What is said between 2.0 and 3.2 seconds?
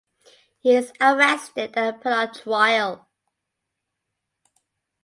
put on trial.